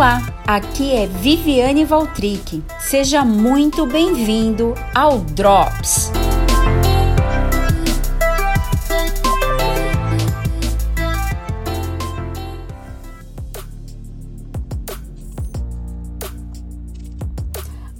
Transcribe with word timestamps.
Olá, 0.00 0.22
aqui 0.46 0.94
é 0.94 1.06
Viviane 1.06 1.84
Valtric. 1.84 2.64
Seja 2.78 3.22
muito 3.22 3.84
bem-vindo 3.84 4.72
ao 4.94 5.18
Drops. 5.18 6.10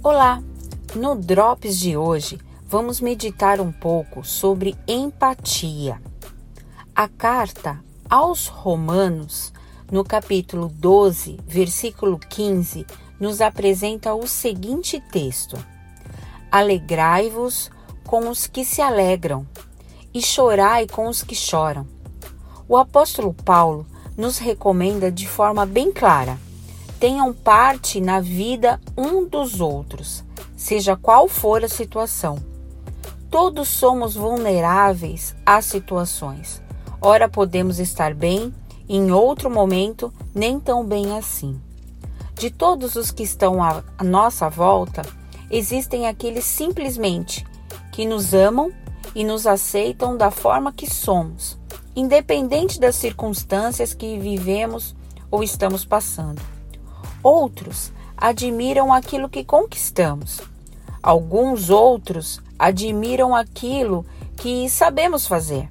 Olá, 0.01 0.41
no 0.95 1.13
Drops 1.13 1.77
de 1.77 1.95
hoje 1.95 2.39
vamos 2.65 2.99
meditar 2.99 3.61
um 3.61 3.71
pouco 3.71 4.25
sobre 4.25 4.75
empatia. 4.87 6.01
A 6.95 7.07
carta 7.07 7.79
aos 8.09 8.47
Romanos 8.47 9.53
no 9.91 10.05
capítulo 10.05 10.69
12, 10.69 11.37
versículo 11.45 12.17
15, 12.17 12.85
nos 13.19 13.41
apresenta 13.41 14.15
o 14.15 14.25
seguinte 14.25 15.03
texto: 15.11 15.57
Alegrai-vos 16.49 17.69
com 18.05 18.29
os 18.29 18.47
que 18.47 18.63
se 18.63 18.81
alegram 18.81 19.45
e 20.13 20.21
chorai 20.21 20.87
com 20.87 21.07
os 21.07 21.21
que 21.21 21.35
choram. 21.35 21.85
O 22.67 22.77
apóstolo 22.77 23.33
Paulo 23.33 23.85
nos 24.15 24.37
recomenda 24.37 25.11
de 25.11 25.27
forma 25.27 25.65
bem 25.65 25.91
clara: 25.91 26.39
tenham 26.97 27.33
parte 27.33 27.99
na 27.99 28.21
vida 28.21 28.79
um 28.97 29.25
dos 29.25 29.59
outros, 29.59 30.23
seja 30.55 30.95
qual 30.95 31.27
for 31.27 31.65
a 31.65 31.69
situação. 31.69 32.37
Todos 33.29 33.67
somos 33.67 34.15
vulneráveis 34.15 35.35
às 35.45 35.65
situações. 35.65 36.61
Ora 37.01 37.27
podemos 37.27 37.79
estar 37.79 38.13
bem, 38.13 38.53
em 38.97 39.09
outro 39.11 39.49
momento, 39.49 40.13
nem 40.35 40.59
tão 40.59 40.85
bem 40.85 41.17
assim. 41.17 41.57
De 42.35 42.49
todos 42.49 42.97
os 42.97 43.09
que 43.09 43.23
estão 43.23 43.63
à 43.63 44.03
nossa 44.03 44.49
volta, 44.49 45.01
existem 45.49 46.07
aqueles 46.07 46.43
simplesmente 46.43 47.47
que 47.93 48.05
nos 48.05 48.33
amam 48.33 48.69
e 49.15 49.23
nos 49.23 49.47
aceitam 49.47 50.17
da 50.17 50.29
forma 50.29 50.73
que 50.73 50.89
somos, 50.89 51.57
independente 51.95 52.81
das 52.81 52.95
circunstâncias 52.95 53.93
que 53.93 54.19
vivemos 54.19 54.93
ou 55.31 55.41
estamos 55.41 55.85
passando. 55.85 56.41
Outros 57.23 57.93
admiram 58.17 58.91
aquilo 58.91 59.29
que 59.29 59.45
conquistamos. 59.45 60.41
Alguns 61.01 61.69
outros 61.69 62.41
admiram 62.59 63.33
aquilo 63.33 64.05
que 64.35 64.69
sabemos 64.69 65.25
fazer. 65.25 65.69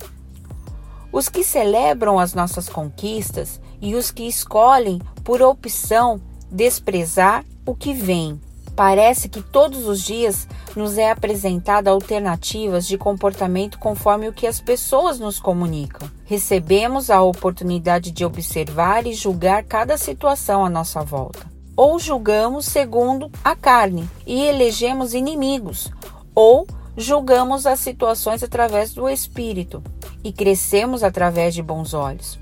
Os 1.12 1.28
que 1.28 1.42
celebram 1.42 2.19
as 2.19 2.34
nossas 2.34 2.69
conquistas 2.69 3.61
e 3.80 3.94
os 3.94 4.11
que 4.11 4.28
escolhem, 4.28 5.00
por 5.25 5.42
opção, 5.42 6.20
desprezar 6.50 7.44
o 7.66 7.75
que 7.75 7.92
vem. 7.92 8.41
Parece 8.77 9.28
que 9.28 9.42
todos 9.42 9.86
os 9.86 10.03
dias 10.03 10.47
nos 10.77 10.97
é 10.97 11.11
apresentada 11.11 11.91
alternativas 11.91 12.86
de 12.86 12.97
comportamento 12.97 13.78
conforme 13.78 14.28
o 14.28 14.33
que 14.33 14.47
as 14.47 14.61
pessoas 14.61 15.19
nos 15.19 15.38
comunicam. 15.41 16.08
Recebemos 16.25 17.11
a 17.11 17.20
oportunidade 17.20 18.12
de 18.12 18.25
observar 18.25 19.06
e 19.06 19.12
julgar 19.12 19.64
cada 19.64 19.98
situação 19.98 20.64
à 20.64 20.70
nossa 20.70 21.03
volta. 21.03 21.50
Ou 21.77 21.98
julgamos 21.98 22.66
segundo 22.66 23.31
a 23.44 23.56
carne 23.56 24.08
e 24.25 24.44
elegemos 24.44 25.12
inimigos, 25.12 25.91
ou 26.34 26.66
julgamos 26.97 27.66
as 27.66 27.81
situações 27.81 28.42
através 28.42 28.94
do 28.94 29.08
espírito 29.08 29.83
e 30.22 30.32
crescemos 30.32 31.02
através 31.02 31.54
de 31.54 31.62
bons 31.62 31.94
olhos. 31.94 32.38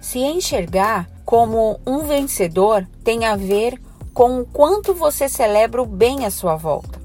Se 0.00 0.18
enxergar 0.18 1.08
como 1.24 1.80
um 1.86 2.00
vencedor 2.00 2.86
tem 3.04 3.24
a 3.24 3.36
ver 3.36 3.80
com 4.12 4.40
o 4.40 4.44
quanto 4.44 4.94
você 4.94 5.28
celebra 5.28 5.82
o 5.82 5.86
bem 5.86 6.26
à 6.26 6.30
sua 6.30 6.56
volta 6.56 7.00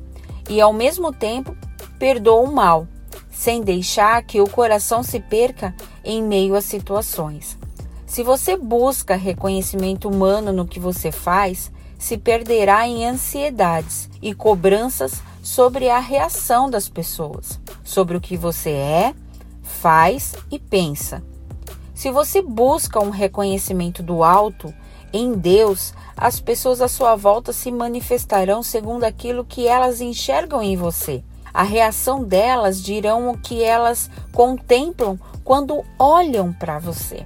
e, 0.50 0.60
ao 0.60 0.74
mesmo 0.74 1.14
tempo, 1.14 1.56
perdoa 2.00 2.42
o 2.42 2.52
mal, 2.52 2.88
sem 3.32 3.62
deixar 3.62 4.24
que 4.24 4.42
o 4.42 4.50
coração 4.50 5.04
se 5.04 5.20
perca 5.20 5.76
em 6.04 6.24
meio 6.24 6.56
às 6.56 6.66
situações. 6.66 7.58
Se 8.06 8.24
você 8.24 8.58
busca 8.58 9.16
reconhecimento 9.16 10.10
humano 10.10 10.52
no 10.52 10.68
que 10.68 10.80
você 10.80 11.12
faz, 11.12 11.72
se 11.98 12.18
perderá 12.18 12.88
em 12.88 13.06
ansiedades 13.06 14.10
e 14.22 14.34
cobranças 14.34 15.22
sobre 15.42 15.90
a 15.90 16.00
reação 16.00 16.70
das 16.70 16.88
pessoas, 16.88 17.60
sobre 17.84 18.18
o 18.18 18.22
que 18.22 18.38
você 18.38 18.72
é 18.72 19.14
faz 19.68 20.34
e 20.50 20.58
pensa. 20.58 21.24
Se 21.94 22.12
você 22.12 22.42
busca 22.42 23.00
um 23.00 23.10
reconhecimento 23.10 24.02
do 24.02 24.24
alto 24.24 24.74
em 25.12 25.34
Deus, 25.34 25.94
as 26.16 26.40
pessoas 26.40 26.82
à 26.82 26.88
sua 26.88 27.16
volta 27.16 27.52
se 27.54 27.72
manifestarão 27.72 28.62
segundo 28.62 29.04
aquilo 29.04 29.46
que 29.46 29.68
elas 29.68 30.02
enxergam 30.02 30.62
em 30.62 30.76
você. 30.76 31.24
A 31.54 31.64
reação 31.64 32.24
delas 32.24 32.82
dirão 32.82 33.30
o 33.30 33.38
que 33.38 33.64
elas 33.64 34.10
contemplam 34.32 35.20
quando 35.44 35.84
olham 35.98 36.54
para 36.54 36.78
você. 36.78 37.26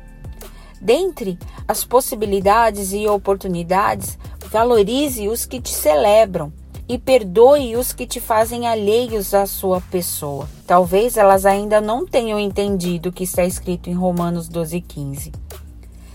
Dentre 0.80 1.38
as 1.68 1.84
possibilidades 1.84 2.94
e 2.94 3.08
oportunidades, 3.08 4.18
valorize 4.50 5.28
os 5.28 5.46
que 5.46 5.60
te 5.60 5.72
celebram, 5.74 6.52
e 6.92 6.98
perdoe 6.98 7.78
os 7.78 7.94
que 7.94 8.06
te 8.06 8.20
fazem 8.20 8.68
alheios 8.68 9.34
à 9.34 9.46
sua 9.46 9.80
pessoa. 9.80 10.46
Talvez 10.68 11.16
elas 11.16 11.46
ainda 11.46 11.80
não 11.80 12.06
tenham 12.06 12.38
entendido 12.38 13.08
o 13.08 13.12
que 13.14 13.24
está 13.24 13.46
escrito 13.46 13.90
em 13.90 13.94
Romanos 13.94 14.50
12,15. 14.50 15.34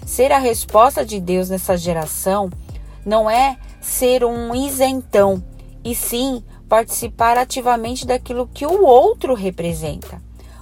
Ser 0.05 0.31
a 0.33 0.39
resposta 0.39 1.03
de 1.03 1.19
Deus 1.19 1.49
nessa 1.49 1.79
geração 1.79 2.51
não 3.07 3.31
é 3.31 3.57
ser 3.81 4.23
um 4.23 4.55
isentão, 4.55 5.43
e 5.83 5.95
sim 5.95 6.45
participar 6.69 7.39
ativamente 7.39 8.07
daquilo 8.07 8.47
que 8.47 8.67
o 8.67 8.85
outro 8.85 9.33
representa. 9.33 10.21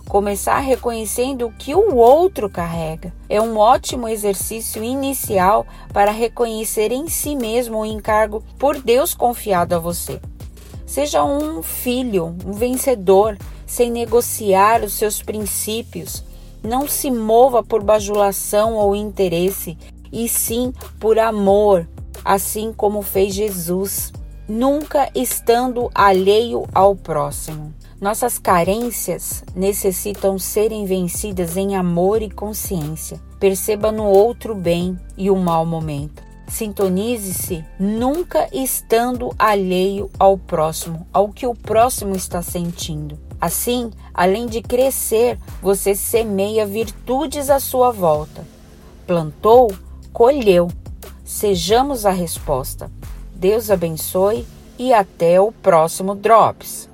Começar 0.09 0.59
reconhecendo 0.59 1.47
o 1.47 1.53
que 1.53 1.75
o 1.75 1.97
outro 1.97 2.49
carrega. 2.49 3.13
É 3.29 3.41
um 3.41 3.57
ótimo 3.57 4.07
exercício 4.07 4.85
inicial 4.85 5.67
para 5.93 6.11
reconhecer 6.11 6.93
em 6.93 7.09
si 7.09 7.35
mesmo 7.35 7.79
o 7.79 7.87
encargo 7.87 8.43
por 8.59 8.81
Deus 8.81 9.15
confiado 9.15 9.75
a 9.75 9.79
você. 9.79 10.21
Seja 10.87 11.25
um 11.25 11.63
filho, 11.63 12.37
um 12.47 12.53
vencedor, 12.53 13.37
sem 13.67 13.91
negociar 13.91 14.85
os 14.85 14.93
seus 14.93 15.23
princípios. 15.23 16.23
Não 16.63 16.87
se 16.87 17.11
mova 17.11 17.63
por 17.63 17.83
bajulação 17.83 18.75
ou 18.75 18.95
interesse, 18.95 19.77
e 20.13 20.29
sim 20.29 20.73
por 21.01 21.19
amor, 21.19 21.89
assim 22.25 22.73
como 22.73 23.03
fez 23.03 23.35
Jesus, 23.35 24.13
nunca 24.49 25.11
estando 25.15 25.91
alheio 25.95 26.67
ao 26.75 26.95
próximo. 26.95 27.75
Nossas 28.01 28.39
carências 28.39 29.45
necessitam 29.55 30.39
serem 30.39 30.85
vencidas 30.85 31.57
em 31.57 31.75
amor 31.75 32.23
e 32.23 32.31
consciência. 32.31 33.21
Perceba 33.41 33.91
no 33.91 34.05
outro 34.05 34.55
bem 34.55 34.99
e 35.17 35.31
o 35.31 35.37
mau 35.37 35.65
momento. 35.65 36.23
Sintonize-se 36.47 37.65
nunca 37.79 38.49
estando 38.53 39.35
alheio 39.39 40.11
ao 40.19 40.37
próximo, 40.37 41.07
ao 41.13 41.31
que 41.31 41.47
o 41.47 41.55
próximo 41.55 42.15
está 42.15 42.43
sentindo. 42.43 43.19
Assim, 43.41 43.91
além 44.13 44.47
de 44.47 44.61
crescer, 44.63 45.39
você 45.63 45.95
semeia 45.95 46.67
virtudes 46.67 47.51
à 47.51 47.59
sua 47.59 47.91
volta. 47.91 48.47
Plantou, 49.07 49.73
colheu. 50.13 50.69
Sejamos 51.25 52.05
a 52.05 52.11
resposta. 52.11 52.91
Deus 53.35 53.71
abençoe 53.71 54.47
e 54.79 54.93
até 54.93 55.41
o 55.41 55.53
próximo 55.53 56.15
Drops. 56.15 56.89